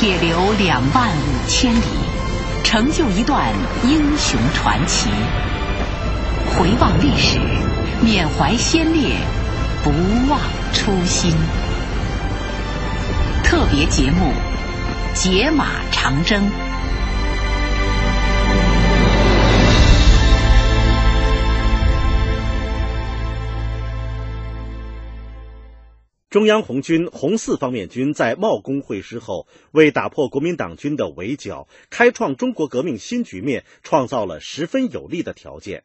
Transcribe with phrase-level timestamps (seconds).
[0.00, 1.82] 铁流两万五千里，
[2.64, 3.52] 成就一段
[3.84, 5.10] 英雄传奇。
[6.56, 7.38] 回望历史，
[8.00, 9.16] 缅怀先烈，
[9.84, 9.90] 不
[10.30, 10.40] 忘
[10.72, 11.34] 初心。
[13.44, 14.32] 特别节目
[15.14, 16.44] 《解码长征》。
[26.30, 35.82] 中央红军红四方面军在茂功会师后，为打破国民党军的围剿，开创中国革命新局面，创造了十分有利的条件。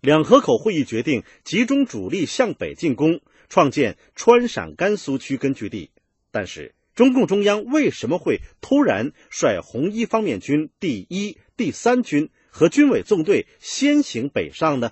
[0.00, 5.92] 两河口会议决定集中主力向北进攻，创建川陕甘苏区根据地。
[6.32, 14.90] 但是，中共中央为什么会突然率红一方面军第一、第三军和军委纵队先行北上呢？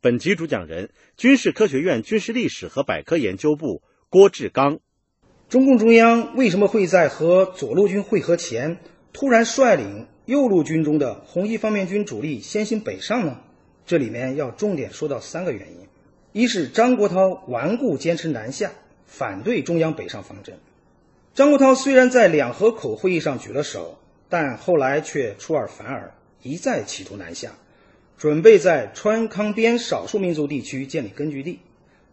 [0.00, 3.82] 本集主讲人：军事科学院军事历史和百科研究部。
[4.14, 4.78] 郭志刚，
[5.48, 8.78] 中共中央为什么会在和左路军会合前
[9.12, 13.40] 突然率领右路军中的红一方面军主力先行北上呢？
[13.84, 15.88] 这里面要重点说到三个原因：
[16.30, 18.70] 一是张国焘顽固坚持南下，
[19.04, 20.60] 反对中央北上方针。
[21.34, 27.50] 张国焘虽然在两河口会议上举了手，但后来却出尔反尔，一再企图南下，
[28.16, 31.58] 准备在川康边少数民族地区建立根据地。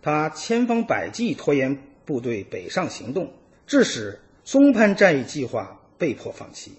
[0.02, 1.78] 他千方百计拖延。
[2.06, 3.32] 部队北上行动，
[3.68, 6.74] 致使松潘战役计划被迫放弃。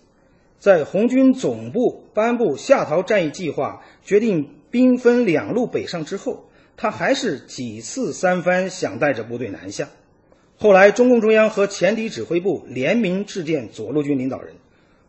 [0.58, 6.44] 在红军总部颁布下逃战役计划，决定兵分两路北上之后，
[6.76, 9.88] 他还是几次三番想带着部队南下。
[10.58, 14.54] 后来，中共中央和前敌指挥部联名致电左路军领导人，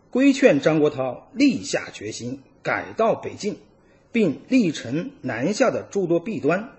[0.10, 3.58] 规劝张国焘立下决心改道北进，
[4.12, 6.70] 并力陈南下的诸多弊端。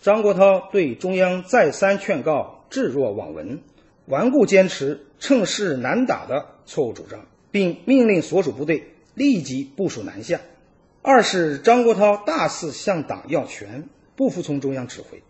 [0.00, 2.59] 张国焘对中央再三劝告。
[2.70, 3.60] 置若罔闻，
[4.06, 10.40] 顽固坚持趁势难打的错误主张，并命令所属部队立即部署南下。
[11.02, 15.22] 二是张国焘大肆向党要权，不服从中央指挥，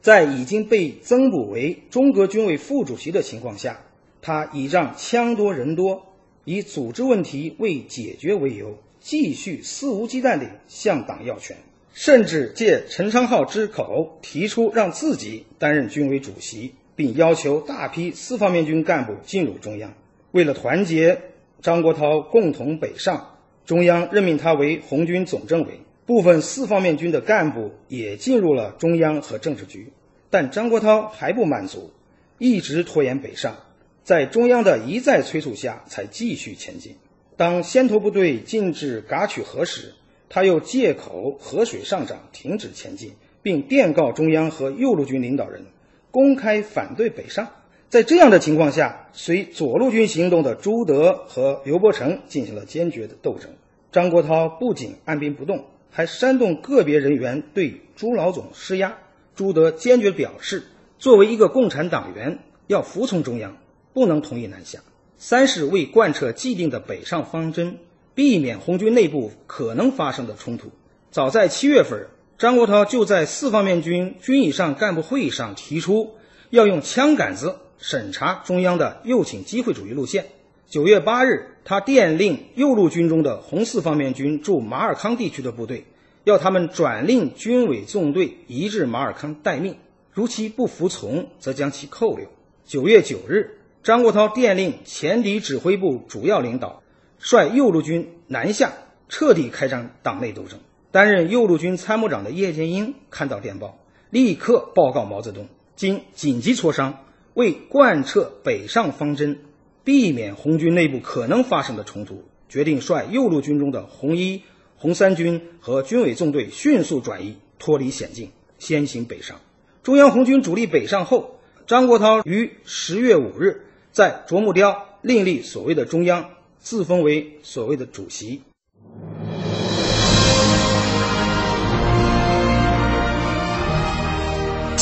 [0.00, 3.80] 在已经被增补为中革军委副主席的情况下，
[4.20, 6.06] 他倚仗枪多人多，
[6.44, 11.56] 以组织问题未解决为由，继续肆无忌惮地向党要权，
[11.92, 16.74] 甚至借陈昌浩之口提出让自己担任军委主席。
[17.02, 19.92] 并要求大批四方面军干部进入中央。
[20.30, 21.20] 为了团结
[21.60, 29.92] 张国焘共同北上，中央任命他为红军总政委，部分四方面军的干部也进入了中央和政治局。
[30.30, 31.90] 但张国焘还不满足，
[32.38, 33.56] 一直拖延北上，
[34.04, 36.94] 在中央的一再催促下，才继续前进。
[37.36, 39.94] 当先头部队进至嘎曲河时，
[40.28, 45.64] 他又借口河水上涨，停止前进，并电告中央和右路军领导人。
[46.12, 47.48] 公开反对北上，
[47.88, 53.50] 在这样的情况下，随左路军行动的朱德和刘伯承进行了坚决的斗争。
[53.90, 58.98] 张国焘不仅按兵不动，还煽动个别人员对朱老总施压。
[59.34, 60.64] 朱德坚决表示，
[60.98, 63.56] 作为一个共产党员，要服从中央，
[63.94, 64.80] 不能同意南下。
[65.16, 67.78] 三是为贯彻既定的北上方针，
[68.14, 70.70] 避免红军内部可能发生的冲突。
[71.10, 72.06] 早在七月份。
[72.38, 76.16] 张国焘就在四方面军军以上干部会议上提出，
[76.50, 80.26] 要用枪杆子审查中央的右倾机会主义路线。
[80.66, 85.84] 九月八日，他电令右路军中的红四方面军驻马尔康地区的部队，
[86.24, 89.76] 要他们转令军委纵队移至马尔康待命，
[90.12, 92.26] 如其不服从，则将其扣留。
[92.64, 96.82] 九月九日，张国焘电令前敌指挥部主要领导，
[97.18, 98.72] 率右路军南下，
[99.08, 100.58] 彻底开展党内斗争。
[100.92, 103.78] 担任右路军参谋长的叶剑英看到电报，
[104.10, 105.48] 立刻报告毛泽东。
[105.74, 109.38] 经紧急磋商，为贯彻北上方针，
[109.84, 114.42] 避免红军内部可能发生的冲突，决定率右路军中的红一、
[114.76, 119.40] 红三军和军委纵队迅速转移，脱离险境，先行北上。
[119.82, 126.28] 中央红军主力北上后，张国焘于十月五日在啄木雕另立所谓的中央，
[126.58, 128.42] 自封为所谓的主席。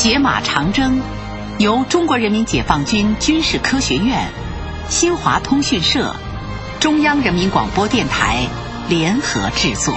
[0.01, 0.99] 解码长征
[1.59, 4.29] 由中国人民解放军军事科学院、
[4.89, 6.15] 新华通讯社、
[6.79, 8.47] 中央人民广播电台
[8.89, 9.93] 联合制作。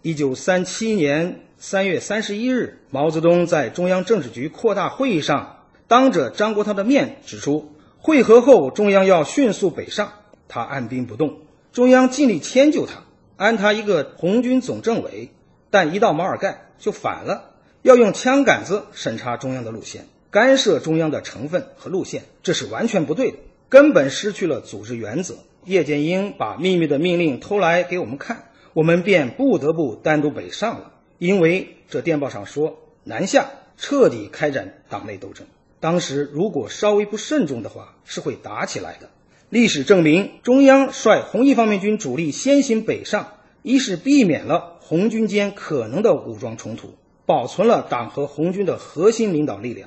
[0.00, 10.12] 一九三七年三月三十一日，毛泽东在中央政治局扩大会议上，当着张国焘的面指出，会合后中央要迅速北上，
[10.48, 11.40] 他按兵不动，
[11.74, 13.02] 中央尽力迁就他。
[13.36, 15.30] 安他一个红军总政委，
[15.70, 17.50] 但一到马尔干就反了，
[17.82, 23.36] 要用枪杆子审查中央的路线，干涉中央的成分和路线，这是完全不对的，
[23.68, 25.34] 根本失去了组织原则。
[25.64, 35.46] 叶剑英把秘密的命令偷来给我们看，我们便不得不单独北上了，因为这电报上说南下彻底开展党内斗争。
[35.78, 39.10] 当时如果稍微不慎重的话，是会打起来的。
[39.48, 46.94] 历史证明，中央率红一方面军主力先行北上，一是避免了红军间可能的武装冲突，
[47.26, 49.84] 保存了党和红军的核心领导力量；